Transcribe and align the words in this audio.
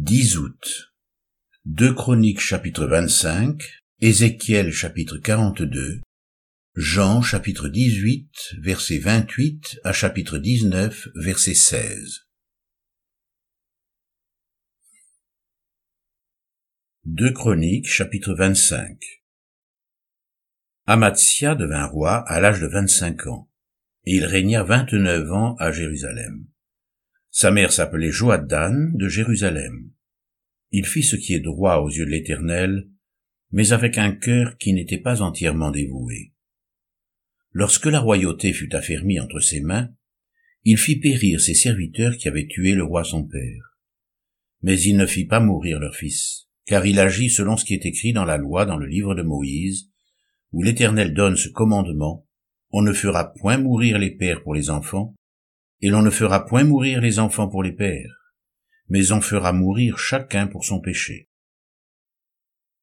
10 0.00 0.36
août. 0.36 0.92
2 1.64 1.92
Chroniques 1.92 2.38
chapitre 2.38 2.86
25, 2.86 3.60
Ézéchiel 4.00 4.70
chapitre 4.70 5.18
42, 5.18 6.00
Jean 6.76 7.20
chapitre 7.20 7.68
18 7.68 8.30
verset 8.60 8.98
28 8.98 9.80
à 9.82 9.92
chapitre 9.92 10.38
19 10.38 11.08
verset 11.16 11.54
16. 11.54 12.28
2 17.04 17.32
Chroniques 17.32 17.88
chapitre 17.88 18.34
25 18.34 19.00
Amatia 20.86 21.56
devint 21.56 21.86
roi 21.86 22.18
à 22.28 22.38
l'âge 22.38 22.60
de 22.60 22.68
25 22.68 23.26
ans, 23.26 23.50
et 24.04 24.14
il 24.14 24.24
régna 24.24 24.62
29 24.62 25.32
ans 25.32 25.56
à 25.58 25.72
Jérusalem. 25.72 26.46
Sa 27.30 27.50
mère 27.50 27.72
s'appelait 27.72 28.10
Joadan 28.10 28.90
de 28.94 29.08
Jérusalem. 29.08 29.90
Il 30.70 30.86
fit 30.86 31.02
ce 31.02 31.16
qui 31.16 31.34
est 31.34 31.40
droit 31.40 31.76
aux 31.76 31.90
yeux 31.90 32.06
de 32.06 32.10
l'Éternel, 32.10 32.88
mais 33.50 33.72
avec 33.72 33.98
un 33.98 34.12
cœur 34.12 34.56
qui 34.58 34.72
n'était 34.72 34.98
pas 34.98 35.22
entièrement 35.22 35.70
dévoué. 35.70 36.32
Lorsque 37.52 37.86
la 37.86 38.00
royauté 38.00 38.52
fut 38.52 38.74
affermie 38.74 39.20
entre 39.20 39.40
ses 39.40 39.60
mains, 39.60 39.90
il 40.64 40.76
fit 40.76 40.96
périr 40.96 41.40
ses 41.40 41.54
serviteurs 41.54 42.16
qui 42.16 42.28
avaient 42.28 42.46
tué 42.46 42.74
le 42.74 42.84
roi 42.84 43.04
son 43.04 43.24
père. 43.24 43.76
Mais 44.62 44.80
il 44.80 44.96
ne 44.96 45.06
fit 45.06 45.24
pas 45.24 45.40
mourir 45.40 45.78
leur 45.78 45.94
fils, 45.94 46.48
car 46.66 46.84
il 46.84 46.98
agit 46.98 47.30
selon 47.30 47.56
ce 47.56 47.64
qui 47.64 47.74
est 47.74 47.86
écrit 47.86 48.12
dans 48.12 48.24
la 48.24 48.36
loi 48.36 48.66
dans 48.66 48.76
le 48.76 48.86
livre 48.86 49.14
de 49.14 49.22
Moïse, 49.22 49.90
où 50.52 50.62
l'Éternel 50.62 51.14
donne 51.14 51.36
ce 51.36 51.48
commandement, 51.48 52.26
on 52.70 52.82
ne 52.82 52.92
fera 52.92 53.32
point 53.34 53.56
mourir 53.56 53.98
les 53.98 54.10
pères 54.10 54.42
pour 54.42 54.54
les 54.54 54.68
enfants, 54.68 55.14
et 55.80 55.90
l'on 55.90 56.02
ne 56.02 56.10
fera 56.10 56.46
point 56.46 56.64
mourir 56.64 57.00
les 57.00 57.18
enfants 57.18 57.48
pour 57.48 57.62
les 57.62 57.72
pères, 57.72 58.34
mais 58.88 59.12
on 59.12 59.20
fera 59.20 59.52
mourir 59.52 59.98
chacun 59.98 60.46
pour 60.46 60.64
son 60.64 60.80
péché. 60.80 61.28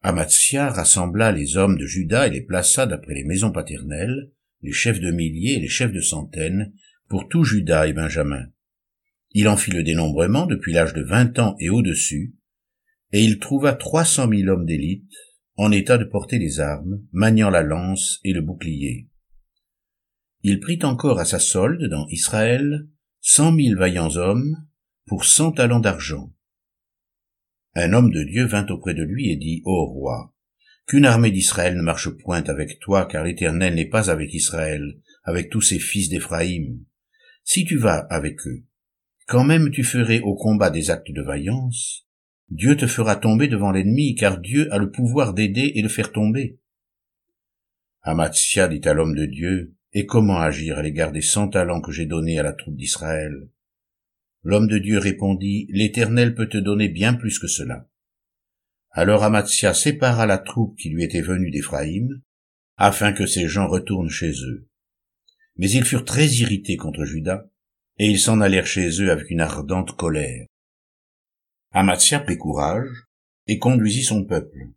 Amatia 0.02 0.70
rassembla 0.70 1.32
les 1.32 1.58
hommes 1.58 1.78
de 1.78 1.86
Juda 1.86 2.28
et 2.28 2.30
les 2.32 2.42
plaça 2.42 2.86
d'après 2.86 3.16
les 3.16 3.24
maisons 3.24 3.52
paternelles, 3.52 4.32
les 4.62 4.72
chefs 4.72 5.00
de 5.00 5.12
milliers 5.12 5.56
et 5.56 5.60
les 5.60 5.68
chefs 5.68 5.92
de 5.92 6.02
centaines, 6.02 6.74
pour 7.10 7.28
tout 7.28 7.44
Juda 7.44 7.88
et 7.88 7.94
Benjamin. 7.94 8.46
Il 9.32 9.48
en 9.48 9.58
fit 9.58 9.72
le 9.72 9.84
dénombrement 9.84 10.46
depuis 10.46 10.74
l'âge 10.74 10.94
de 10.94 11.02
vingt 11.02 11.38
ans 11.40 11.56
et 11.60 11.70
au-dessus, 11.70 12.36
et 13.12 13.24
il 13.24 13.40
trouva 13.40 13.74
trois 13.74 14.06
cent 14.06 14.28
mille 14.28 14.50
hommes 14.50 14.66
d'élite, 14.66 15.12
en 15.58 15.72
état 15.72 15.98
de 15.98 16.06
porter 16.06 16.38
les 16.38 16.60
armes, 16.60 17.02
maniant 17.12 17.50
la 17.50 17.64
lance 17.64 18.20
et 18.24 18.34
le 18.34 18.42
bouclier 18.42 19.08
il 20.48 20.60
prit 20.60 20.78
encore 20.84 21.18
à 21.18 21.26
sa 21.26 21.40
solde 21.40 21.90
dans 21.90 22.06
Israël 22.10 22.88
cent 23.20 23.52
mille 23.52 23.76
vaillants 23.76 24.16
hommes 24.16 24.56
pour 25.08 25.26
cent 25.26 25.52
talents 25.52 25.80
d'argent. 25.80 26.32
Un 27.74 27.94
homme 27.94 28.12
de 28.12 28.22
Dieu 28.22 28.46
vint 28.46 28.68
auprès 28.68 28.94
de 28.94 29.02
lui 29.02 29.32
et 29.32 29.38
dit, 29.38 29.64
Ô 29.66 29.88
roi, 29.88 30.36
qu'une 30.86 31.08
armée 31.08 31.32
d'Israël 31.32 31.76
ne 31.76 31.82
marche 31.82 32.10
point 32.10 32.44
avec 32.44 32.78
toi, 32.80 33.08
car 33.08 33.24
l'Éternel 33.24 33.74
n'est 33.74 33.90
pas 33.90 34.12
avec 34.12 34.36
Israël, 34.36 34.84
avec 35.24 35.50
tous 35.50 35.62
ses 35.62 35.80
fils 35.80 36.10
d'Éphraïm. 36.10 36.86
Si 37.44 37.66
tu 37.66 37.78
vas 37.78 38.06
avec 38.12 38.46
eux, 38.46 38.66
quand 39.26 39.46
même 39.46 39.72
tu 39.72 39.84
ferais 39.84 40.20
au 40.20 40.36
combat 40.36 40.70
des 40.70 40.92
actes 40.92 41.12
de 41.12 41.24
vaillance, 41.24 42.06
Dieu 42.50 42.78
te 42.78 42.86
fera 42.86 43.16
tomber 43.16 43.48
devant 43.48 43.72
l'ennemi, 43.72 44.14
car 44.14 44.40
Dieu 44.40 44.72
a 44.72 44.78
le 44.78 44.92
pouvoir 44.92 45.34
d'aider 45.34 45.72
et 45.74 45.82
de 45.82 45.88
faire 45.88 46.12
tomber. 46.12 46.60
Amatia 48.04 48.68
dit 48.68 48.88
à 48.88 48.94
l'homme 48.94 49.16
de 49.16 49.26
Dieu, 49.26 49.75
et 49.96 50.06
comment 50.06 50.40
agir 50.40 50.78
à 50.78 50.82
l'égard 50.82 51.14
des 51.14 51.22
cent 51.22 51.48
talents 51.48 51.80
que 51.80 51.94
j'ai 51.94 52.06
donnés 52.06 52.38
à 52.38 52.44
la 52.44 52.52
troupe 52.52 52.76
d'Israël? 52.76 53.48
L'homme 54.44 54.68
de 54.68 54.78
Dieu 54.78 55.00
répondit, 55.00 55.68
L'Éternel 55.70 56.36
peut 56.36 56.50
te 56.50 56.58
donner 56.58 56.90
bien 56.90 57.14
plus 57.14 57.40
que 57.40 57.48
cela. 57.48 57.88
Alors 58.92 59.24
Amatia 59.24 59.74
sépara 59.74 60.26
la 60.26 60.38
troupe 60.38 60.78
qui 60.78 60.90
lui 60.90 61.06
était 61.06 61.22
venue 61.22 61.50
d'Éphraïm, 61.50 62.22
afin 62.76 63.14
que 63.14 63.26
ces 63.26 63.48
gens 63.48 63.70
retournent 63.70 64.10
chez 64.10 64.32
eux. 64.32 64.68
Mais 65.56 65.72
ils 65.72 65.86
furent 65.86 66.04
très 66.04 66.28
irrités 66.28 66.76
contre 66.76 67.06
Judas, 67.06 67.46
et 67.98 68.08
ils 68.08 68.20
s'en 68.20 68.42
allèrent 68.42 68.68
chez 68.68 69.02
eux 69.02 69.12
avec 69.12 69.30
une 69.30 69.40
ardente 69.40 69.96
colère. 69.96 70.46
Amatia 71.72 72.20
prit 72.20 72.38
courage, 72.38 73.06
et 73.48 73.60
conduisit 73.60 74.04
son 74.04 74.26
peuple. 74.26 74.72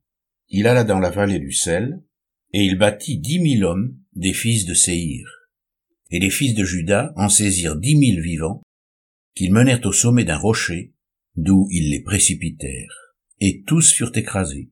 Il 0.49 0.69
alla 0.69 0.85
dans 0.85 1.01
la 1.01 1.11
vallée 1.11 1.41
du 1.41 1.51
sel, 1.51 2.01
et 2.53 2.63
il 2.63 2.79
bâtit 2.79 3.19
dix 3.19 3.41
mille 3.41 3.65
hommes 3.65 3.99
des 4.19 4.33
fils 4.33 4.67
de 4.67 4.75
Séhir. 4.75 5.29
Et 6.11 6.19
les 6.19 6.31
fils 6.31 6.55
de 6.55 6.65
Judas 6.65 7.13
en 7.15 7.29
saisirent 7.29 7.77
dix 7.77 7.95
mille 7.95 8.21
vivants, 8.21 8.63
qu'ils 9.37 9.53
menèrent 9.53 9.85
au 9.87 9.93
sommet 9.93 10.25
d'un 10.25 10.37
rocher, 10.37 10.93
d'où 11.37 11.69
ils 11.71 11.91
les 11.91 12.03
précipitèrent, 12.03 13.15
et 13.41 13.63
tous 13.65 13.93
furent 13.93 14.17
écrasés. 14.17 14.71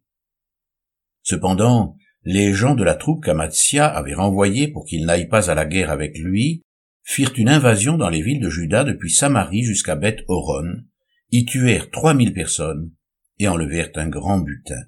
Cependant, 1.23 1.97
les 2.25 2.55
gens 2.55 2.75
de 2.75 2.83
la 2.83 2.97
troupe 2.97 3.25
qu'Amatsia 3.25 3.87
avait 3.87 4.15
renvoyés 4.15 4.67
pour 4.67 4.85
qu'ils 4.85 5.07
n'aillent 5.07 5.29
pas 5.29 5.49
à 5.49 5.55
la 5.55 5.65
guerre 5.65 5.93
avec 5.93 6.19
lui, 6.19 6.63
firent 7.05 7.35
une 7.37 7.49
invasion 7.49 7.97
dans 7.97 8.09
les 8.09 8.23
villes 8.23 8.41
de 8.41 8.51
Juda 8.51 8.83
depuis 8.83 9.13
Samarie 9.13 9.63
jusqu'à 9.63 9.95
Beth 9.95 10.25
Horon, 10.27 10.83
y 11.31 11.45
tuèrent 11.45 11.91
trois 11.93 12.15
mille 12.15 12.33
personnes 12.35 12.91
et 13.39 13.47
enlevèrent 13.47 13.93
un 13.95 14.09
grand 14.09 14.41
butin. 14.41 14.83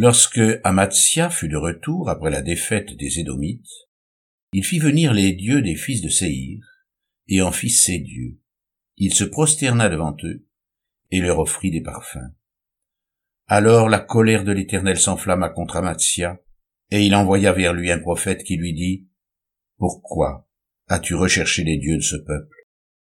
Lorsque 0.00 0.40
Amatsia 0.62 1.28
fut 1.28 1.48
de 1.48 1.56
retour 1.56 2.08
après 2.08 2.30
la 2.30 2.40
défaite 2.40 2.96
des 2.96 3.18
Édomites, 3.18 3.88
il 4.52 4.64
fit 4.64 4.78
venir 4.78 5.12
les 5.12 5.32
dieux 5.32 5.60
des 5.60 5.74
fils 5.74 6.02
de 6.02 6.08
Séhir, 6.08 6.64
et 7.26 7.42
en 7.42 7.50
fit 7.50 7.68
ses 7.68 7.98
dieux. 7.98 8.38
Il 8.96 9.12
se 9.12 9.24
prosterna 9.24 9.88
devant 9.88 10.16
eux, 10.22 10.46
et 11.10 11.20
leur 11.20 11.40
offrit 11.40 11.72
des 11.72 11.80
parfums. 11.80 12.32
Alors 13.48 13.88
la 13.88 13.98
colère 13.98 14.44
de 14.44 14.52
l'Éternel 14.52 15.00
s'enflamma 15.00 15.48
contre 15.48 15.78
Amatsia, 15.78 16.40
et 16.92 17.04
il 17.04 17.16
envoya 17.16 17.52
vers 17.52 17.74
lui 17.74 17.90
un 17.90 17.98
prophète 17.98 18.44
qui 18.44 18.56
lui 18.56 18.74
dit, 18.74 19.08
Pourquoi 19.78 20.48
as-tu 20.86 21.16
recherché 21.16 21.64
les 21.64 21.76
dieux 21.76 21.96
de 21.96 22.02
ce 22.02 22.16
peuple, 22.16 22.68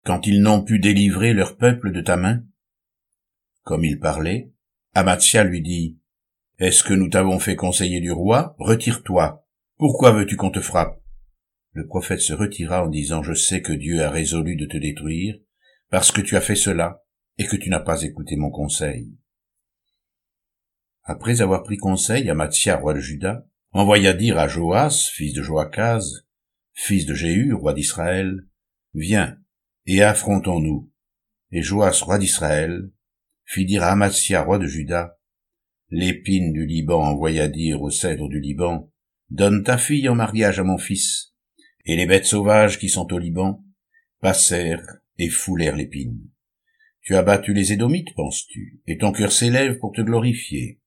quand 0.04 0.28
ils 0.28 0.42
n'ont 0.42 0.66
pu 0.66 0.80
délivrer 0.80 1.34
leur 1.34 1.56
peuple 1.56 1.94
de 1.94 2.02
ta 2.02 2.18
main? 2.18 2.44
Comme 3.62 3.86
il 3.86 4.00
parlait, 4.00 4.52
Amatsia 4.94 5.46
lui 5.46 5.62
dit, 5.62 5.98
est-ce 6.64 6.84
que 6.84 6.94
nous 6.94 7.10
t'avons 7.10 7.40
fait 7.40 7.58
conseiller 7.58 8.00
du 8.00 8.12
roi? 8.12 8.56
Retire-toi. 8.58 9.46
Pourquoi 9.78 10.12
veux-tu 10.12 10.38
qu'on 10.38 10.50
te 10.50 10.62
frappe? 10.62 11.02
Le 11.74 11.86
prophète 11.86 12.22
se 12.22 12.32
retira 12.32 12.86
en 12.86 12.88
disant, 12.88 13.22
Je 13.22 13.34
sais 13.34 13.62
que 13.62 13.74
Dieu 13.74 14.02
a 14.02 14.10
résolu 14.10 14.56
de 14.56 14.66
te 14.66 14.78
détruire, 14.78 15.36
parce 15.90 16.12
que 16.12 16.22
tu 16.22 16.38
as 16.38 16.42
fait 16.42 16.56
cela, 16.56 17.04
et 17.38 17.48
que 17.48 17.58
tu 17.58 17.70
n'as 17.70 17.82
pas 17.82 18.04
écouté 18.04 18.38
mon 18.38 18.50
conseil. 18.50 19.18
Après 21.04 21.42
avoir 21.42 21.64
pris 21.64 21.76
conseil, 21.76 22.30
Amatia, 22.30 22.78
roi 22.78 22.94
de 22.94 23.00
Juda, 23.00 23.46
envoya 23.72 24.14
dire 24.14 24.38
à 24.38 24.48
Joas, 24.48 25.10
fils 25.14 25.34
de 25.34 25.42
Joachaz, 25.42 26.26
fils 26.72 27.06
de 27.06 27.14
Jéhu, 27.14 27.54
roi 27.54 27.74
d'Israël, 27.74 28.48
Viens, 28.94 29.38
et 29.86 30.02
affrontons-nous. 30.02 30.90
Et 31.52 31.62
Joas, 31.62 32.00
roi 32.04 32.20
d'Israël, 32.20 32.90
fit 33.44 33.66
dire 33.66 33.84
à 33.84 33.92
Amatia, 33.92 34.44
roi 34.44 34.60
de 34.60 34.68
Juda, 34.68 35.18
L'épine 35.96 36.54
du 36.54 36.66
Liban 36.66 37.04
envoya 37.04 37.48
dire 37.48 37.84
au 37.84 37.92
cèdre 37.92 38.28
du 38.28 38.40
Liban, 38.40 38.90
Donne 39.30 39.64
ta 39.64 39.78
fille 39.78 40.10
en 40.10 40.16
mariage 40.16 40.60
à 40.60 40.64
mon 40.64 40.80
fils. 40.80 41.36
Et 41.86 41.96
les 41.96 42.08
bêtes 42.08 42.26
sauvages 42.26 42.80
qui 42.80 42.90
sont 42.90 43.14
au 43.14 43.20
Liban 43.20 43.64
passèrent 44.20 45.02
et 45.20 45.30
foulèrent 45.30 45.76
l'épine. 45.76 46.20
Tu 47.02 47.16
as 47.16 47.22
battu 47.22 47.54
les 47.54 47.74
Édomites, 47.74 48.16
penses-tu, 48.16 48.82
et 48.88 48.98
ton 48.98 49.12
cœur 49.12 49.32
s'élève 49.32 49.78
pour 49.78 49.92
te 49.92 50.02
glorifier. 50.02 50.80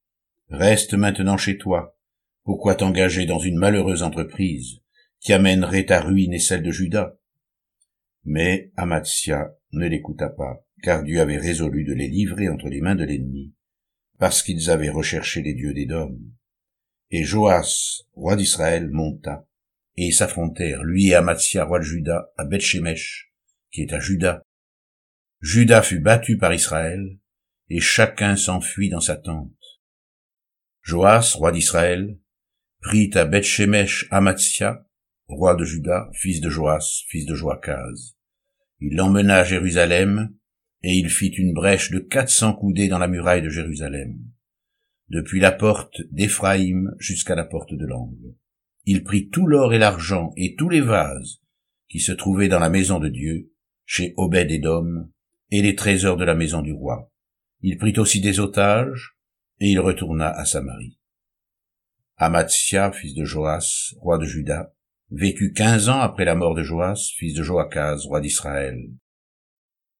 Reste 0.49 0.95
maintenant 0.95 1.37
chez 1.37 1.56
toi. 1.56 1.97
Pourquoi 2.43 2.75
t'engager 2.75 3.27
dans 3.27 3.39
une 3.39 3.59
malheureuse 3.59 4.03
entreprise 4.03 4.81
qui 5.21 5.33
amènerait 5.33 5.87
ta 5.87 6.00
ruine 6.00 6.34
et 6.34 6.41
celle 6.41 6.65
de 6.65 6.72
Judas 6.72 7.15
Mais 8.25 8.72
Amatia 8.77 9.55
ne 9.71 9.87
l'écouta 9.87 10.31
pas, 10.31 10.66
car 10.83 11.05
Dieu 11.05 11.21
avait 11.21 11.39
résolu 11.39 11.84
de 11.84 11.95
les 11.95 12.09
livrer 12.09 12.48
entre 12.48 12.69
les 12.69 12.80
mains 12.80 12.97
de 12.97 13.04
l'ennemi 13.04 13.53
parce 14.18 14.42
qu'ils 14.42 14.71
avaient 14.71 14.91
recherché 14.91 15.42
les 15.42 15.54
dieux 15.54 15.74
d'Édom. 15.74 16.18
Et 17.10 17.24
Joas, 17.24 18.03
roi 18.15 18.36
d'Israël, 18.36 18.91
monta, 18.91 19.47
et 19.97 20.10
s'affrontèrent, 20.10 20.83
lui 20.83 21.09
et 21.09 21.15
Amatia, 21.15 21.65
roi 21.65 21.78
de 21.78 21.84
Juda, 21.84 22.33
à 22.36 22.45
Bethshemesh, 22.45 23.33
qui 23.71 23.83
est 23.83 23.92
à 23.92 24.01
Juda. 24.01 24.42
Juda 25.41 25.83
fut 25.83 26.01
battu 26.01 26.39
par 26.39 26.53
Israël, 26.53 27.18
et 27.68 27.80
chacun 27.80 28.36
s'enfuit 28.36 28.91
dans 28.91 29.01
sa 29.01 29.16
tente. 29.16 29.53
Joas, 30.83 31.34
roi 31.34 31.53
d'Israël, 31.53 32.18
prit 32.80 33.10
à 33.15 33.24
Bethshemesh 33.24 34.07
Amatia, 34.10 34.86
roi 35.28 35.54
de 35.54 35.65
Juda, 35.65 36.09
fils 36.13 36.41
de 36.41 36.48
Joas, 36.48 37.04
fils 37.09 37.27
de 37.27 37.34
Joachaz. 37.34 38.16
Il 38.80 38.97
l'emmena 38.97 39.39
à 39.39 39.45
Jérusalem, 39.45 40.34
et 40.83 40.93
il 40.93 41.09
fit 41.09 41.28
une 41.28 41.53
brèche 41.53 41.91
de 41.91 41.99
quatre 41.99 42.31
cents 42.31 42.55
coudées 42.55 42.89
dans 42.89 42.99
la 42.99 43.09
muraille 43.09 43.43
de 43.43 43.49
Jérusalem, 43.49 44.19
depuis 45.09 45.41
la 45.41 45.53
porte 45.53 46.01
d'Éphraïm 46.11 46.95
jusqu'à 46.99 47.34
la 47.34 47.45
porte 47.45 47.75
de 47.75 47.87
l'angle. 47.87 48.34
Il 48.84 49.03
prit 49.03 49.28
tout 49.28 49.47
l'or 49.47 49.75
et 49.75 49.78
l'argent 49.78 50.33
et 50.37 50.55
tous 50.55 50.69
les 50.69 50.81
vases 50.81 51.41
qui 51.89 52.01
se 52.01 52.13
trouvaient 52.13 52.49
dans 52.49 52.59
la 52.59 52.71
maison 52.71 52.99
de 52.99 53.09
Dieu, 53.09 53.53
chez 53.84 54.15
Obed-Édom, 54.17 55.09
et 55.51 55.63
les 55.63 55.77
trésors 55.77 56.17
de 56.17 56.25
la 56.25 56.34
maison 56.34 56.63
du 56.63 56.73
roi. 56.73 57.13
Il 57.63 57.78
prit 57.78 57.99
aussi 57.99 58.21
des 58.21 58.41
otages, 58.41 59.17
et 59.61 59.71
il 59.71 59.81
retourna 59.81 60.28
à 60.28 60.45
Samarie. 60.45 60.99
Amatsia, 62.17 62.93
fils 62.93 63.15
de 63.15 63.25
Joas, 63.25 63.95
roi 63.99 64.19
de 64.19 64.25
Juda, 64.25 64.75
vécut 65.11 65.53
quinze 65.53 65.89
ans 65.89 66.01
après 66.01 66.25
la 66.25 66.34
mort 66.34 66.55
de 66.55 66.63
Joas, 66.63 67.13
fils 67.17 67.34
de 67.34 67.43
Joachaz, 67.43 68.07
roi 68.07 68.21
d'Israël. 68.21 68.78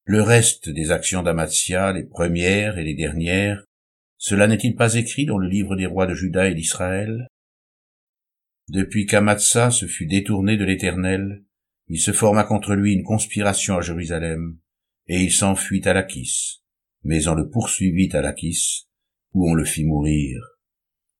Le 0.08 0.22
reste 0.22 0.68
des 0.68 0.92
actions 0.92 1.24
d'Amatsia, 1.24 1.92
les 1.92 2.04
premières 2.04 2.78
et 2.78 2.84
les 2.84 2.94
dernières, 2.94 3.64
cela 4.18 4.46
n'est-il 4.46 4.76
pas 4.76 4.94
écrit 4.94 5.26
dans 5.26 5.36
le 5.36 5.48
livre 5.48 5.74
des 5.74 5.86
rois 5.86 6.06
de 6.06 6.14
Juda 6.14 6.48
et 6.48 6.54
d'Israël? 6.54 7.26
Depuis 8.68 9.06
qu'Amatsa 9.06 9.72
se 9.72 9.86
fut 9.86 10.06
détourné 10.06 10.56
de 10.56 10.64
l'Éternel, 10.64 11.42
il 11.88 11.98
se 11.98 12.12
forma 12.12 12.44
contre 12.44 12.76
lui 12.76 12.92
une 12.92 13.02
conspiration 13.02 13.78
à 13.78 13.80
Jérusalem, 13.80 14.58
et 15.08 15.22
il 15.22 15.32
s'enfuit 15.32 15.82
à 15.88 15.92
Lachis. 15.92 16.62
Mais 17.02 17.26
on 17.26 17.34
le 17.34 17.50
poursuivit 17.50 18.10
à 18.12 18.22
Lachis, 18.22 18.86
où 19.32 19.50
on 19.50 19.54
le 19.54 19.64
fit 19.64 19.84
mourir. 19.84 20.40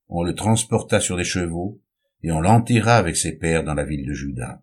On 0.06 0.22
le 0.22 0.36
transporta 0.36 1.00
sur 1.00 1.16
des 1.16 1.24
chevaux, 1.24 1.82
et 2.22 2.30
on 2.30 2.40
l'enterra 2.40 2.98
avec 2.98 3.16
ses 3.16 3.36
pères 3.36 3.64
dans 3.64 3.74
la 3.74 3.84
ville 3.84 4.06
de 4.06 4.12
Juda. 4.12 4.62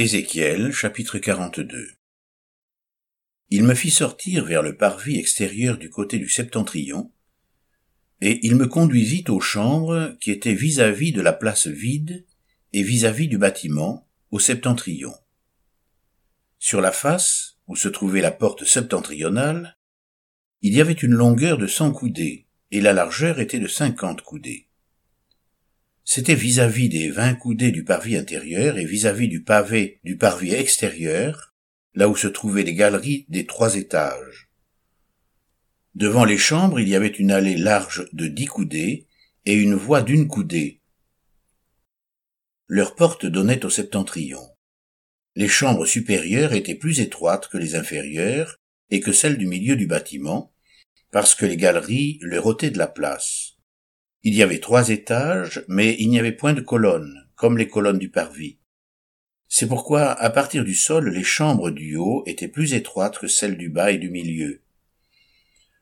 Ézéchiel 0.00 0.70
chapitre 0.70 1.18
42 1.18 1.88
Il 3.50 3.64
me 3.64 3.74
fit 3.74 3.90
sortir 3.90 4.44
vers 4.44 4.62
le 4.62 4.76
parvis 4.76 5.18
extérieur 5.18 5.76
du 5.76 5.90
côté 5.90 6.20
du 6.20 6.28
septentrion, 6.28 7.12
et 8.20 8.38
il 8.46 8.54
me 8.54 8.68
conduisit 8.68 9.24
aux 9.28 9.40
chambres 9.40 10.16
qui 10.20 10.30
étaient 10.30 10.54
vis-à-vis 10.54 11.10
de 11.10 11.20
la 11.20 11.32
place 11.32 11.66
vide 11.66 12.24
et 12.72 12.84
vis-à-vis 12.84 13.26
-vis 13.26 13.30
du 13.30 13.38
bâtiment, 13.38 14.08
au 14.30 14.38
septentrion. 14.38 15.14
Sur 16.60 16.80
la 16.80 16.92
face, 16.92 17.58
où 17.66 17.74
se 17.74 17.88
trouvait 17.88 18.20
la 18.20 18.30
porte 18.30 18.64
septentrionale, 18.64 19.80
il 20.62 20.74
y 20.74 20.80
avait 20.80 20.92
une 20.92 21.14
longueur 21.14 21.58
de 21.58 21.66
cent 21.66 21.90
coudées, 21.90 22.46
et 22.70 22.80
la 22.80 22.92
largeur 22.92 23.40
était 23.40 23.58
de 23.58 23.66
cinquante 23.66 24.22
coudées. 24.22 24.67
C'était 26.10 26.34
vis-à-vis 26.34 26.88
des 26.88 27.10
vingt 27.10 27.34
coudées 27.34 27.70
du 27.70 27.84
parvis 27.84 28.16
intérieur 28.16 28.78
et 28.78 28.86
vis-à-vis 28.86 29.28
du 29.28 29.42
pavé 29.42 30.00
du 30.04 30.16
parvis 30.16 30.54
extérieur, 30.54 31.52
là 31.92 32.08
où 32.08 32.16
se 32.16 32.28
trouvaient 32.28 32.62
les 32.62 32.72
galeries 32.72 33.26
des 33.28 33.44
trois 33.44 33.76
étages. 33.76 34.48
Devant 35.94 36.24
les 36.24 36.38
chambres, 36.38 36.80
il 36.80 36.88
y 36.88 36.96
avait 36.96 37.08
une 37.08 37.30
allée 37.30 37.58
large 37.58 38.08
de 38.14 38.26
dix 38.26 38.46
coudées 38.46 39.06
et 39.44 39.52
une 39.52 39.74
voie 39.74 40.00
d'une 40.00 40.28
coudée. 40.28 40.80
Leurs 42.68 42.94
portes 42.94 43.26
donnaient 43.26 43.66
au 43.66 43.70
septentrion. 43.70 44.56
Les 45.36 45.46
chambres 45.46 45.84
supérieures 45.84 46.54
étaient 46.54 46.74
plus 46.74 47.00
étroites 47.00 47.48
que 47.48 47.58
les 47.58 47.74
inférieures 47.74 48.56
et 48.88 49.00
que 49.00 49.12
celles 49.12 49.36
du 49.36 49.46
milieu 49.46 49.76
du 49.76 49.86
bâtiment, 49.86 50.54
parce 51.10 51.34
que 51.34 51.44
les 51.44 51.58
galeries 51.58 52.18
leur 52.22 52.46
ôtaient 52.46 52.70
de 52.70 52.78
la 52.78 52.88
place. 52.88 53.57
Il 54.22 54.34
y 54.34 54.42
avait 54.42 54.58
trois 54.58 54.88
étages, 54.88 55.64
mais 55.68 55.96
il 55.98 56.10
n'y 56.10 56.18
avait 56.18 56.32
point 56.32 56.52
de 56.52 56.60
colonnes, 56.60 57.28
comme 57.36 57.56
les 57.56 57.68
colonnes 57.68 57.98
du 57.98 58.10
parvis. 58.10 58.58
C'est 59.48 59.68
pourquoi, 59.68 60.10
à 60.10 60.30
partir 60.30 60.64
du 60.64 60.74
sol, 60.74 61.08
les 61.08 61.24
chambres 61.24 61.70
du 61.70 61.96
haut 61.96 62.22
étaient 62.26 62.48
plus 62.48 62.74
étroites 62.74 63.18
que 63.18 63.28
celles 63.28 63.56
du 63.56 63.70
bas 63.70 63.92
et 63.92 63.98
du 63.98 64.10
milieu. 64.10 64.62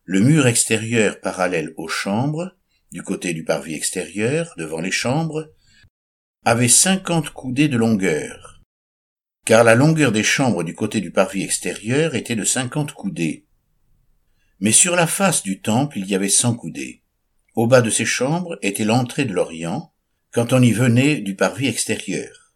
Le 0.05 0.21
mur 0.21 0.47
extérieur 0.47 1.21
parallèle 1.21 1.75
aux 1.77 1.89
chambres, 1.89 2.55
du 2.93 3.03
côté 3.03 3.35
du 3.35 3.43
parvis 3.43 3.75
extérieur, 3.75 4.55
devant 4.57 4.81
les 4.81 4.93
chambres, 4.93 5.53
avait 6.45 6.69
cinquante 6.69 7.31
coudées 7.31 7.67
de 7.67 7.77
longueur, 7.77 8.63
car 9.45 9.65
la 9.65 9.75
longueur 9.75 10.13
des 10.13 10.23
chambres 10.23 10.63
du 10.63 10.75
côté 10.75 11.01
du 11.01 11.11
parvis 11.11 11.43
extérieur 11.43 12.15
était 12.15 12.37
de 12.37 12.45
cinquante 12.45 12.93
coudées. 12.93 13.47
Mais 14.61 14.73
sur 14.73 14.95
la 14.95 15.09
face 15.09 15.43
du 15.43 15.61
temple 15.61 15.99
il 15.99 16.07
y 16.07 16.15
avait 16.15 16.29
cent 16.29 16.55
coudées. 16.55 17.03
Au 17.57 17.67
bas 17.67 17.81
de 17.81 17.89
ces 17.91 18.05
chambres 18.05 18.59
était 18.61 18.85
l'entrée 18.85 19.25
de 19.25 19.33
l'Orient, 19.33 19.93
quand 20.31 20.53
on 20.53 20.63
y 20.63 20.73
venait 20.73 21.23
du 21.23 21.35
parvis 21.35 21.67
extérieur. 21.67 22.55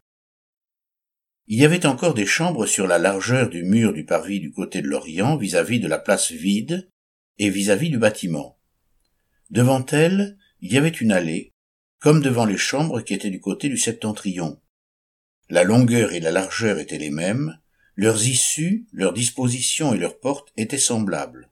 Il 1.47 1.59
y 1.59 1.65
avait 1.65 1.87
encore 1.87 2.13
des 2.13 2.27
chambres 2.27 2.67
sur 2.67 2.85
la 2.85 2.99
largeur 2.99 3.49
du 3.49 3.63
mur 3.63 3.93
du 3.93 4.05
parvis 4.05 4.39
du 4.39 4.51
côté 4.51 4.83
de 4.83 4.87
l'Orient 4.87 5.37
vis-à-vis 5.37 5.79
de 5.79 5.87
la 5.87 5.97
place 5.97 6.31
vide 6.31 6.89
et 7.39 7.49
vis-à-vis 7.49 7.87
-vis 7.87 7.91
du 7.91 7.97
bâtiment. 7.97 8.59
Devant 9.49 9.83
elles, 9.87 10.37
il 10.59 10.71
y 10.71 10.77
avait 10.77 10.89
une 10.89 11.11
allée, 11.11 11.55
comme 11.99 12.21
devant 12.21 12.45
les 12.45 12.57
chambres 12.57 13.01
qui 13.01 13.15
étaient 13.15 13.31
du 13.31 13.41
côté 13.41 13.69
du 13.69 13.77
septentrion, 13.77 14.61
la 15.49 15.63
longueur 15.63 16.13
et 16.13 16.19
la 16.19 16.31
largeur 16.31 16.77
étaient 16.77 16.97
les 16.99 17.09
mêmes, 17.09 17.59
leurs 17.95 18.27
issues, 18.27 18.87
leurs 18.93 19.13
dispositions 19.13 19.93
et 19.95 19.97
leurs 19.97 20.19
portes 20.19 20.53
étaient 20.57 20.77
semblables. 20.77 21.50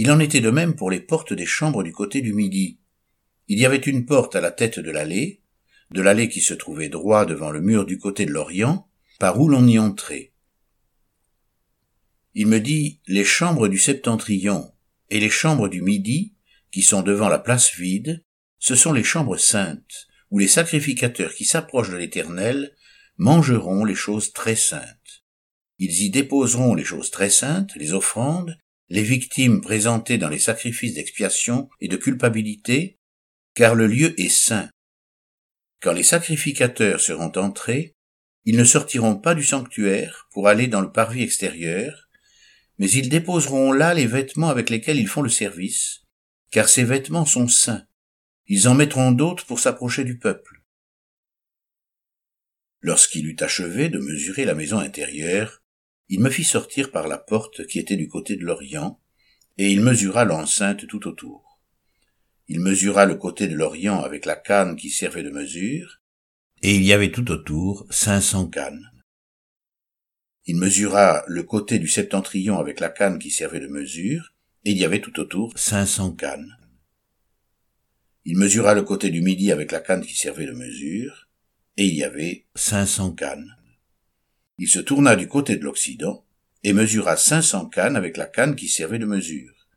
Il 0.00 0.12
en 0.12 0.20
était 0.20 0.40
de 0.40 0.50
même 0.50 0.76
pour 0.76 0.92
les 0.92 1.00
portes 1.00 1.32
des 1.32 1.44
chambres 1.44 1.82
du 1.82 1.90
côté 1.90 2.20
du 2.20 2.32
midi. 2.32 2.78
Il 3.48 3.58
y 3.58 3.66
avait 3.66 3.78
une 3.78 4.06
porte 4.06 4.36
à 4.36 4.40
la 4.40 4.52
tête 4.52 4.78
de 4.78 4.92
l'allée, 4.92 5.42
de 5.90 6.00
l'allée 6.00 6.28
qui 6.28 6.40
se 6.40 6.54
trouvait 6.54 6.88
droit 6.88 7.26
devant 7.26 7.50
le 7.50 7.60
mur 7.60 7.84
du 7.84 7.98
côté 7.98 8.24
de 8.24 8.30
l'Orient, 8.30 8.88
par 9.18 9.40
où 9.40 9.48
l'on 9.48 9.66
y 9.66 9.76
entrait. 9.76 10.32
Il 12.34 12.46
me 12.46 12.60
dit, 12.60 13.00
les 13.08 13.24
chambres 13.24 13.66
du 13.66 13.76
septentrion 13.76 14.72
et 15.10 15.18
les 15.18 15.30
chambres 15.30 15.68
du 15.68 15.82
midi, 15.82 16.36
qui 16.70 16.82
sont 16.82 17.02
devant 17.02 17.28
la 17.28 17.40
place 17.40 17.74
vide, 17.74 18.24
ce 18.60 18.76
sont 18.76 18.92
les 18.92 19.02
chambres 19.02 19.36
saintes, 19.36 20.06
où 20.30 20.38
les 20.38 20.46
sacrificateurs 20.46 21.34
qui 21.34 21.44
s'approchent 21.44 21.90
de 21.90 21.96
l'Éternel 21.96 22.72
mangeront 23.16 23.84
les 23.84 23.96
choses 23.96 24.32
très 24.32 24.54
saintes. 24.54 25.24
Ils 25.80 26.02
y 26.02 26.10
déposeront 26.10 26.76
les 26.76 26.84
choses 26.84 27.10
très 27.10 27.30
saintes, 27.30 27.74
les 27.74 27.94
offrandes, 27.94 28.56
les 28.88 29.02
victimes 29.02 29.60
présentées 29.60 30.18
dans 30.18 30.28
les 30.28 30.38
sacrifices 30.38 30.94
d'expiation 30.94 31.68
et 31.80 31.88
de 31.88 31.96
culpabilité, 31.96 32.98
car 33.54 33.74
le 33.74 33.86
lieu 33.86 34.18
est 34.20 34.28
saint. 34.28 34.70
Quand 35.80 35.92
les 35.92 36.02
sacrificateurs 36.02 37.00
seront 37.00 37.32
entrés, 37.36 37.94
ils 38.44 38.56
ne 38.56 38.64
sortiront 38.64 39.16
pas 39.16 39.34
du 39.34 39.44
sanctuaire 39.44 40.28
pour 40.32 40.48
aller 40.48 40.68
dans 40.68 40.80
le 40.80 40.90
parvis 40.90 41.22
extérieur, 41.22 42.08
mais 42.78 42.90
ils 42.90 43.08
déposeront 43.08 43.72
là 43.72 43.92
les 43.94 44.06
vêtements 44.06 44.48
avec 44.48 44.70
lesquels 44.70 44.98
ils 44.98 45.08
font 45.08 45.22
le 45.22 45.28
service, 45.28 46.04
car 46.50 46.68
ces 46.68 46.84
vêtements 46.84 47.26
sont 47.26 47.48
saints. 47.48 47.84
Ils 48.46 48.68
en 48.68 48.74
mettront 48.74 49.12
d'autres 49.12 49.44
pour 49.44 49.60
s'approcher 49.60 50.04
du 50.04 50.18
peuple. 50.18 50.62
Lorsqu'il 52.80 53.26
eut 53.26 53.36
achevé 53.40 53.88
de 53.88 53.98
mesurer 53.98 54.44
la 54.44 54.54
maison 54.54 54.78
intérieure, 54.78 55.62
il 56.08 56.20
me 56.20 56.30
fit 56.30 56.44
sortir 56.44 56.90
par 56.90 57.06
la 57.06 57.18
porte 57.18 57.66
qui 57.66 57.78
était 57.78 57.96
du 57.96 58.08
côté 58.08 58.36
de 58.36 58.44
l'Orient, 58.44 59.00
et 59.58 59.72
il 59.72 59.80
mesura 59.80 60.24
l'enceinte 60.24 60.86
tout 60.86 61.06
autour. 61.06 61.60
Il 62.46 62.60
mesura 62.60 63.04
le 63.04 63.16
côté 63.16 63.46
de 63.46 63.54
l'Orient 63.54 64.00
avec 64.00 64.24
la 64.24 64.36
canne 64.36 64.76
qui 64.76 64.88
servait 64.88 65.22
de 65.22 65.30
mesure, 65.30 66.00
et 66.62 66.74
il 66.74 66.82
y 66.82 66.92
avait 66.92 67.12
tout 67.12 67.30
autour 67.30 67.86
cinq 67.90 68.22
cents 68.22 68.48
cannes. 68.48 68.90
Il 70.46 70.56
mesura 70.56 71.24
le 71.26 71.42
côté 71.42 71.78
du 71.78 71.88
septentrion 71.88 72.58
avec 72.58 72.80
la 72.80 72.88
canne 72.88 73.18
qui 73.18 73.30
servait 73.30 73.60
de 73.60 73.68
mesure, 73.68 74.32
et 74.64 74.70
il 74.70 74.78
y 74.78 74.84
avait 74.84 75.02
tout 75.02 75.20
autour 75.20 75.52
cinq 75.58 75.84
cents 75.84 76.12
cannes. 76.12 76.56
Il 78.24 78.38
mesura 78.38 78.74
le 78.74 78.82
côté 78.82 79.10
du 79.10 79.20
midi 79.20 79.52
avec 79.52 79.72
la 79.72 79.80
canne 79.80 80.04
qui 80.04 80.16
servait 80.16 80.46
de 80.46 80.52
mesure, 80.52 81.28
et 81.76 81.84
il 81.84 81.94
y 81.94 82.02
avait 82.02 82.46
cinq 82.54 82.86
cents 82.86 83.12
cannes. 83.12 83.57
Il 84.58 84.68
se 84.68 84.80
tourna 84.80 85.14
du 85.14 85.28
côté 85.28 85.56
de 85.56 85.64
l'Occident 85.64 86.24
et 86.64 86.72
mesura 86.72 87.16
cinq 87.16 87.42
cents 87.42 87.68
cannes 87.68 87.96
avec 87.96 88.16
la 88.16 88.26
canne 88.26 88.56
qui 88.56 88.68
servait 88.68 88.98
de 88.98 89.06
mesure. 89.06 89.68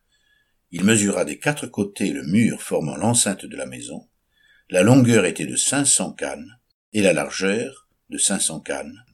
Il 0.71 0.83
mesura 0.83 1.23
des 1.23 1.37
quatre 1.37 1.67
côtés 1.67 2.11
le 2.11 2.23
mur 2.23 2.61
formant 2.61 2.95
l'enceinte 2.95 3.45
de 3.45 3.55
la 3.55 3.67
maison. 3.67 4.07
La 4.69 4.81
longueur 4.81 5.25
était 5.25 5.45
de 5.45 5.55
cinq 5.55 5.85
cents 5.85 6.13
cannes 6.13 6.57
et 6.93 7.01
la 7.01 7.13
largeur 7.13 7.87
de 8.09 8.17
cinq 8.17 8.39
cents 8.39 8.59
cannes. 8.59 9.05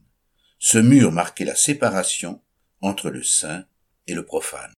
Ce 0.59 0.77
mur 0.77 1.12
marquait 1.12 1.45
la 1.45 1.55
séparation 1.55 2.41
entre 2.81 3.09
le 3.09 3.24
saint 3.24 3.65
et 4.07 4.13
le 4.13 4.24
profane. 4.24 4.71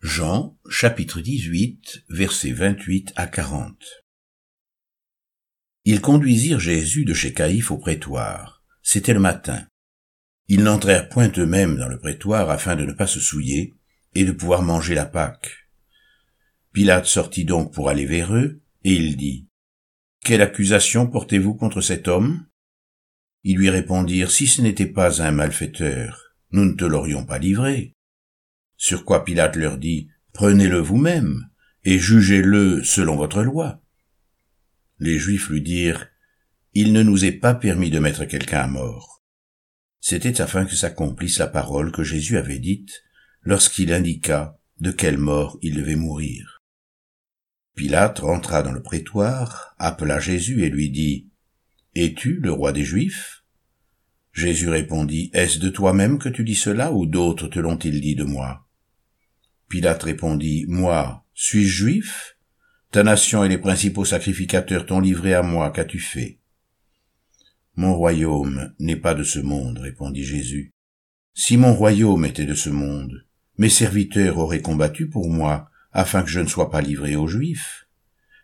Jean, 0.00 0.56
chapitre 0.68 1.20
18, 1.20 2.04
versets 2.08 2.52
28 2.52 3.12
à 3.16 3.26
40. 3.26 4.07
Ils 5.90 6.02
conduisirent 6.02 6.60
Jésus 6.60 7.06
de 7.06 7.14
chez 7.14 7.32
Caïphe 7.32 7.70
au 7.70 7.78
prétoire. 7.78 8.62
C'était 8.82 9.14
le 9.14 9.20
matin. 9.20 9.66
Ils 10.46 10.62
n'entrèrent 10.62 11.08
point 11.08 11.32
eux-mêmes 11.38 11.78
dans 11.78 11.88
le 11.88 11.98
prétoire 11.98 12.50
afin 12.50 12.76
de 12.76 12.84
ne 12.84 12.92
pas 12.92 13.06
se 13.06 13.20
souiller 13.20 13.74
et 14.14 14.26
de 14.26 14.32
pouvoir 14.32 14.60
manger 14.60 14.94
la 14.94 15.06
Pâque. 15.06 15.70
Pilate 16.74 17.06
sortit 17.06 17.46
donc 17.46 17.72
pour 17.72 17.88
aller 17.88 18.04
vers 18.04 18.34
eux, 18.34 18.60
et 18.84 18.92
il 18.92 19.16
dit, 19.16 19.48
Quelle 20.22 20.42
accusation 20.42 21.06
portez-vous 21.06 21.54
contre 21.54 21.80
cet 21.80 22.06
homme? 22.06 22.44
Ils 23.42 23.56
lui 23.56 23.70
répondirent, 23.70 24.30
Si 24.30 24.46
ce 24.46 24.60
n'était 24.60 24.84
pas 24.84 25.22
un 25.22 25.30
malfaiteur, 25.30 26.34
nous 26.52 26.66
ne 26.66 26.74
te 26.74 26.84
l'aurions 26.84 27.24
pas 27.24 27.38
livré. 27.38 27.94
Sur 28.76 29.06
quoi 29.06 29.24
Pilate 29.24 29.56
leur 29.56 29.78
dit, 29.78 30.10
Prenez-le 30.34 30.80
vous-même, 30.80 31.48
et 31.84 31.98
jugez-le 31.98 32.84
selon 32.84 33.16
votre 33.16 33.42
loi. 33.42 33.80
Les 34.98 35.18
Juifs 35.18 35.48
lui 35.48 35.62
dirent, 35.62 36.08
Il 36.74 36.92
ne 36.92 37.02
nous 37.02 37.24
est 37.24 37.32
pas 37.32 37.54
permis 37.54 37.90
de 37.90 37.98
mettre 37.98 38.24
quelqu'un 38.24 38.60
à 38.60 38.66
mort. 38.66 39.22
C'était 40.00 40.40
afin 40.40 40.64
que 40.64 40.74
s'accomplisse 40.74 41.38
la 41.38 41.48
parole 41.48 41.92
que 41.92 42.02
Jésus 42.02 42.36
avait 42.36 42.58
dite 42.58 43.02
lorsqu'il 43.42 43.92
indiqua 43.92 44.60
de 44.80 44.90
quelle 44.90 45.18
mort 45.18 45.58
il 45.62 45.74
devait 45.74 45.96
mourir. 45.96 46.62
Pilate 47.74 48.18
rentra 48.18 48.62
dans 48.62 48.72
le 48.72 48.82
prétoire, 48.82 49.74
appela 49.78 50.18
Jésus 50.18 50.64
et 50.64 50.68
lui 50.68 50.90
dit, 50.90 51.28
Es-tu 51.94 52.40
le 52.40 52.52
roi 52.52 52.72
des 52.72 52.84
Juifs? 52.84 53.44
Jésus 54.32 54.68
répondit, 54.68 55.30
Est-ce 55.32 55.58
de 55.58 55.68
toi-même 55.68 56.18
que 56.18 56.28
tu 56.28 56.44
dis 56.44 56.54
cela 56.54 56.92
ou 56.92 57.06
d'autres 57.06 57.48
te 57.48 57.58
l'ont-ils 57.58 58.00
dit 58.00 58.14
de 58.14 58.24
moi? 58.24 58.68
Pilate 59.68 60.02
répondit, 60.02 60.64
Moi, 60.68 61.24
suis-je 61.34 61.84
juif 61.84 62.37
Ta 62.90 63.02
nation 63.02 63.44
et 63.44 63.48
les 63.50 63.58
principaux 63.58 64.06
sacrificateurs 64.06 64.86
t'ont 64.86 65.00
livré 65.00 65.34
à 65.34 65.42
moi, 65.42 65.70
qu'as-tu 65.70 65.98
fait? 65.98 66.38
Mon 67.76 67.94
royaume 67.94 68.72
n'est 68.78 68.96
pas 68.96 69.14
de 69.14 69.22
ce 69.22 69.38
monde, 69.38 69.78
répondit 69.78 70.24
Jésus. 70.24 70.72
Si 71.34 71.58
mon 71.58 71.74
royaume 71.74 72.24
était 72.24 72.46
de 72.46 72.54
ce 72.54 72.70
monde, 72.70 73.26
mes 73.58 73.68
serviteurs 73.68 74.38
auraient 74.38 74.62
combattu 74.62 75.08
pour 75.08 75.28
moi, 75.28 75.70
afin 75.92 76.22
que 76.22 76.30
je 76.30 76.40
ne 76.40 76.46
sois 76.46 76.70
pas 76.70 76.80
livré 76.80 77.14
aux 77.14 77.26
Juifs. 77.26 77.86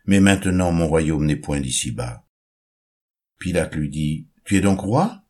Mais 0.05 0.19
maintenant 0.19 0.71
mon 0.71 0.87
royaume 0.87 1.25
n'est 1.25 1.35
point 1.35 1.59
d'ici-bas. 1.59 2.25
Pilate 3.39 3.75
lui 3.75 3.89
dit, 3.89 4.27
Tu 4.43 4.57
es 4.57 4.61
donc 4.61 4.79
roi? 4.79 5.23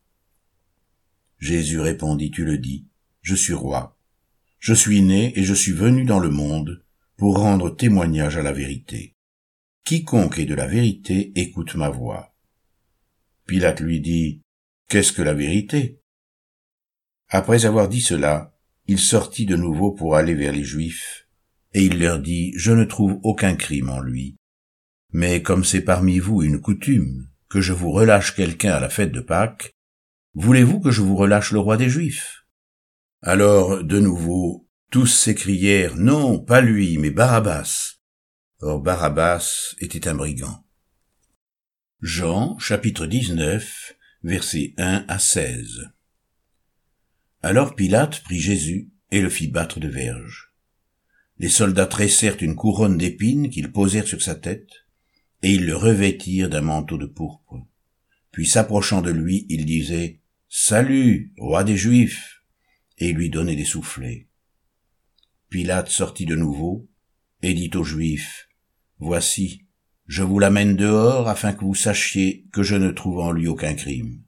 Jésus 1.40 1.80
répondit, 1.80 2.32
Tu 2.32 2.44
le 2.44 2.58
dis, 2.58 2.86
je 3.22 3.36
suis 3.36 3.54
roi. 3.54 3.98
Je 4.60 4.74
suis 4.74 5.02
né 5.02 5.38
et 5.40 5.44
je 5.44 5.54
suis 5.54 5.72
venu 5.72 6.04
dans 6.04 6.20
le 6.20 6.30
monde 6.30 6.85
pour 7.18 7.38
rendre 7.38 7.70
témoignage 7.70 8.38
à 8.38 8.42
la 8.42 8.52
vérité. 8.52 9.16
Quiconque 9.86 10.40
est 10.40 10.46
de 10.46 10.56
la 10.56 10.68
vérité 10.68 11.32
écoute 11.36 11.76
ma 11.76 11.90
voix. 11.90 12.36
Pilate 13.46 13.82
lui 13.82 14.02
dit, 14.02 14.42
Qu'est-ce 14.90 15.14
que 15.14 15.22
la 15.22 15.34
vérité? 15.34 16.02
Après 17.30 17.66
avoir 17.66 17.88
dit 17.88 18.02
cela, 18.02 18.56
il 18.88 19.00
sortit 19.00 19.46
de 19.46 19.56
nouveau 19.56 19.92
pour 19.92 20.16
aller 20.16 20.36
vers 20.36 20.52
les 20.52 20.64
Juifs, 20.64 21.28
et 21.74 21.84
il 21.84 22.00
leur 22.00 22.20
dit, 22.20 22.54
Je 22.56 22.72
ne 22.72 22.84
trouve 22.84 23.20
aucun 23.24 23.56
crime 23.56 23.90
en 23.90 24.00
lui. 24.00 24.36
Mais 25.12 25.42
comme 25.42 25.64
c'est 25.64 25.82
parmi 25.82 26.20
vous 26.20 26.44
une 26.44 26.60
coutume 26.60 27.28
que 27.50 27.62
je 27.62 27.74
vous 27.74 27.92
relâche 27.92 28.36
quelqu'un 28.36 28.74
à 28.74 28.80
la 28.80 28.90
fête 28.90 29.12
de 29.12 29.22
Pâques, 29.22 29.72
voulez-vous 30.34 30.80
que 30.80 30.92
je 30.92 31.02
vous 31.02 31.16
relâche 31.16 31.52
le 31.52 31.60
roi 31.60 31.78
des 31.78 31.90
Juifs? 31.90 32.46
Alors, 33.22 33.84
de 33.84 34.00
nouveau, 34.00 34.65
tous 34.96 35.08
s'écrièrent, 35.08 35.98
Non, 35.98 36.40
pas 36.40 36.62
lui, 36.62 36.98
mais 36.98 37.12
Barabbas. 37.12 37.96
Or 38.62 38.80
Barabbas 38.80 39.76
était 39.80 40.08
un 40.08 40.16
brigand. 40.16 40.66
Jean, 42.00 42.58
chapitre 42.60 43.06
19, 43.06 43.94
versets 44.24 44.74
1 44.78 45.04
à 45.10 45.20
16. 45.20 45.92
Alors 47.42 47.76
Pilate 47.76 48.24
prit 48.24 48.40
Jésus 48.40 48.90
et 49.12 49.20
le 49.20 49.30
fit 49.30 49.50
battre 49.50 49.82
de 49.82 49.90
verges. 49.90 50.54
Les 51.40 51.50
soldats 51.50 51.88
tressèrent 51.88 52.42
une 52.42 52.56
couronne 52.56 52.98
d'épines 52.98 53.50
qu'ils 53.50 53.74
posèrent 53.74 54.08
sur 54.08 54.22
sa 54.22 54.36
tête, 54.36 54.86
et 55.42 55.56
ils 55.56 55.66
le 55.66 55.76
revêtirent 55.76 56.50
d'un 56.50 56.62
manteau 56.62 56.98
de 56.98 57.06
pourpre. 57.06 57.68
Puis 58.32 58.48
s'approchant 58.48 59.02
de 59.02 59.12
lui, 59.12 59.46
ils 59.50 59.66
disaient, 59.66 60.22
Salut, 60.48 61.34
roi 61.38 61.66
des 61.66 61.76
Juifs, 61.76 62.44
et 62.98 63.12
lui 63.12 63.30
donnaient 63.30 63.58
des 63.58 63.66
soufflets. 63.66 64.30
Pilate 65.56 65.88
sortit 65.88 66.26
de 66.26 66.36
nouveau, 66.36 66.90
et 67.42 67.54
dit 67.54 67.72
aux 67.76 67.86
Juifs, 67.86 68.50
Voici, 68.98 69.66
je 70.06 70.22
vous 70.22 70.38
l'amène 70.38 70.76
dehors 70.76 71.30
afin 71.30 71.54
que 71.54 71.64
vous 71.64 71.74
sachiez 71.74 72.46
que 72.52 72.62
je 72.62 72.76
ne 72.76 72.92
trouve 72.92 73.20
en 73.20 73.32
lui 73.32 73.48
aucun 73.48 73.74
crime. 73.74 74.22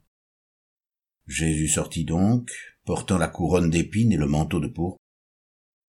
Jésus 1.26 1.68
sortit 1.68 2.06
donc, 2.06 2.50
portant 2.86 3.18
la 3.18 3.28
couronne 3.28 3.68
d'épines 3.68 4.12
et 4.12 4.16
le 4.16 4.26
manteau 4.26 4.58
de 4.58 4.68
pourpre. 4.68 4.96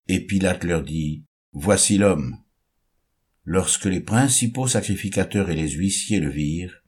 Et 0.10 0.20
Pilate 0.20 0.66
leur 0.66 0.84
dit, 0.84 1.24
Voici 1.54 1.98
l'homme. 1.98 2.44
Lorsque 3.46 3.86
les 3.86 4.02
principaux 4.02 4.68
sacrificateurs 4.68 5.50
et 5.50 5.56
les 5.56 5.70
huissiers 5.70 6.20
le 6.20 6.32
virent, 6.32 6.84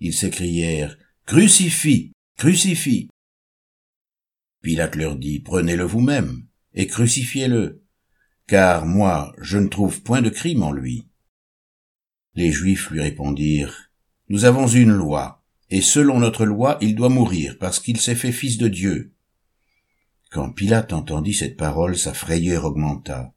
ils 0.00 0.12
s'écrièrent, 0.12 0.98
Crucifie, 1.24 2.10
crucifie. 2.36 3.10
Pilate 4.60 4.96
leur 4.96 5.14
dit, 5.14 5.38
Prenez-le 5.38 5.84
vous-même, 5.84 6.48
et 6.74 6.88
crucifiez-le, 6.88 7.81
car 8.46 8.86
moi 8.86 9.32
je 9.40 9.58
ne 9.58 9.68
trouve 9.68 10.02
point 10.02 10.22
de 10.22 10.30
crime 10.30 10.62
en 10.62 10.72
lui. 10.72 11.06
Les 12.34 12.50
Juifs 12.50 12.90
lui 12.90 13.00
répondirent, 13.00 13.90
Nous 14.28 14.44
avons 14.44 14.66
une 14.66 14.92
loi, 14.92 15.42
et 15.68 15.80
selon 15.80 16.18
notre 16.18 16.44
loi, 16.44 16.78
il 16.80 16.94
doit 16.94 17.08
mourir, 17.08 17.56
parce 17.58 17.78
qu'il 17.78 18.00
s'est 18.00 18.14
fait 18.14 18.32
fils 18.32 18.58
de 18.58 18.68
Dieu. 18.68 19.12
Quand 20.30 20.50
Pilate 20.50 20.92
entendit 20.92 21.34
cette 21.34 21.58
parole, 21.58 21.96
sa 21.96 22.14
frayeur 22.14 22.64
augmenta. 22.64 23.34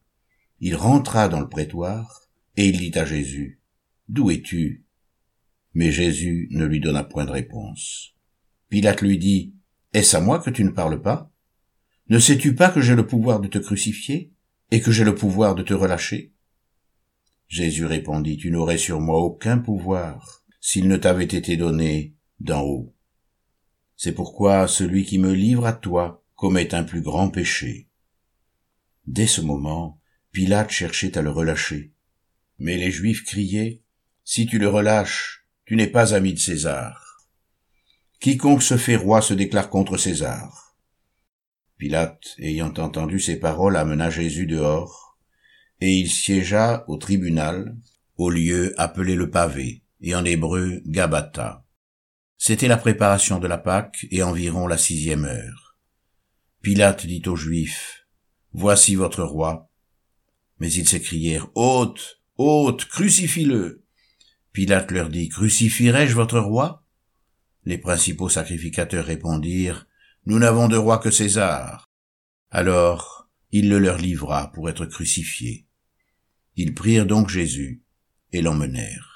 Il 0.62 0.76
rentra 0.76 1.28
dans 1.28 1.42
le 1.42 1.50
prétoire, 1.50 2.30
et 2.56 2.68
il 2.68 2.78
dit 2.78 2.98
à 2.98 3.06
Jésus, 3.06 3.60
D'où 4.08 4.32
es-tu? 4.32 4.86
Mais 5.74 5.92
Jésus 5.92 6.48
ne 6.52 6.66
lui 6.66 6.80
donna 6.80 7.04
point 7.04 7.26
de 7.26 7.32
réponse. 7.32 8.16
Pilate 8.70 9.02
lui 9.02 9.18
dit, 9.18 9.54
Est-ce 9.92 10.16
à 10.16 10.22
moi 10.22 10.40
que 10.40 10.50
tu 10.50 10.64
ne 10.64 10.70
parles 10.70 11.02
pas? 11.02 11.32
Ne 12.08 12.20
sais-tu 12.20 12.56
pas 12.56 12.70
que 12.70 12.82
j'ai 12.82 12.96
le 12.96 13.06
pouvoir 13.06 13.42
de 13.42 13.48
te 13.48 13.58
crucifier, 13.58 14.32
et 14.72 14.82
que 14.82 14.92
j'ai 14.92 15.04
le 15.04 15.16
pouvoir 15.16 15.56
de 15.56 15.64
te 15.64 15.74
relâcher? 15.74 16.34
Jésus 17.48 17.86
répondit, 17.86 18.38
Tu 18.38 18.52
n'aurais 18.52 18.78
sur 18.78 19.00
moi 19.00 19.20
aucun 19.20 19.58
pouvoir, 19.58 20.44
s'il 20.60 20.88
ne 20.88 20.98
t'avait 20.98 21.24
été 21.24 21.58
donné 21.58 22.16
d'en 22.40 22.62
haut. 22.62 22.94
C'est 23.98 24.14
pourquoi 24.14 24.68
celui 24.68 25.06
qui 25.06 25.20
me 25.20 25.34
livre 25.34 25.66
à 25.66 25.74
toi 25.74 26.24
commet 26.36 26.74
un 26.74 26.84
plus 26.84 27.02
grand 27.02 27.30
péché. 27.30 27.88
Dès 29.08 29.28
ce 29.28 29.42
moment, 29.42 30.00
Pilate 30.32 30.72
cherchait 30.72 31.18
à 31.18 31.22
le 31.22 31.30
relâcher. 31.30 31.94
Mais 32.60 32.78
les 32.78 32.92
Juifs 32.92 33.24
criaient, 33.24 33.82
Si 34.24 34.48
tu 34.48 34.58
le 34.58 34.68
relâches, 34.68 35.46
tu 35.66 35.76
n'es 35.76 35.88
pas 35.88 36.14
ami 36.14 36.34
de 36.34 36.40
César. 36.40 37.28
Quiconque 38.20 38.64
se 38.64 38.78
fait 38.78 38.96
roi 38.96 39.22
se 39.22 39.34
déclare 39.34 39.70
contre 39.70 39.98
César. 39.98 40.65
Pilate, 41.78 42.36
ayant 42.40 42.74
entendu 42.78 43.20
ces 43.20 43.38
paroles, 43.38 43.76
amena 43.76 44.10
Jésus 44.10 44.46
dehors, 44.46 45.18
et 45.82 45.94
il 45.94 46.10
siégea 46.10 46.86
au 46.88 46.98
tribunal, 46.98 47.76
au 48.18 48.30
lieu 48.30 48.74
appelé 48.78 49.16
le 49.16 49.30
pavé, 49.30 49.84
et 50.02 50.16
en 50.16 50.24
hébreu 50.24 50.82
Gabata. 50.86 51.66
C'était 52.38 52.68
la 52.68 52.78
préparation 52.78 53.40
de 53.40 53.48
la 53.48 53.58
Pâque 53.58 54.06
et 54.12 54.24
environ 54.24 54.68
la 54.68 54.78
sixième 54.78 55.26
heure. 55.26 55.78
Pilate 56.62 57.06
dit 57.06 57.24
aux 57.26 57.36
Juifs, 57.36 58.06
Voici 58.54 58.96
votre 58.96 59.24
roi. 59.24 59.70
Mais 60.60 60.72
ils 60.72 60.88
s'écrièrent, 60.88 61.50
Hôte, 61.56 62.22
hôte, 62.38 62.86
crucifie-le. 62.86 63.84
Pilate 64.54 64.92
leur 64.92 65.10
dit, 65.10 65.28
Crucifierai-je 65.28 66.16
votre 66.16 66.40
roi? 66.40 66.86
Les 67.66 67.78
principaux 67.78 68.30
sacrificateurs 68.30 69.06
répondirent, 69.06 69.88
Nous 70.28 70.40
n'avons 70.40 70.68
de 70.68 70.78
roi 70.78 70.98
que 70.98 71.12
César. 71.12 71.86
Alors 72.50 73.30
il 73.52 73.70
le 73.70 73.80
leur 73.80 73.98
livra 73.98 74.52
pour 74.52 74.70
être 74.70 74.86
crucifié. 74.86 75.68
Ils 76.56 76.74
prirent 76.74 77.06
donc 77.06 77.30
Jésus 77.30 77.84
et 78.32 78.42
l'emmenèrent. 78.42 79.15